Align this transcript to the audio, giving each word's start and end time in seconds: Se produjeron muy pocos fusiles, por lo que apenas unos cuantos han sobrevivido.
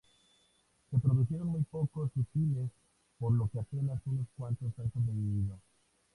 Se 0.89 0.97
produjeron 0.97 1.45
muy 1.49 1.61
pocos 1.61 2.11
fusiles, 2.13 2.71
por 3.19 3.33
lo 3.33 3.47
que 3.49 3.59
apenas 3.59 4.01
unos 4.07 4.25
cuantos 4.35 4.73
han 4.79 4.91
sobrevivido. 4.93 5.59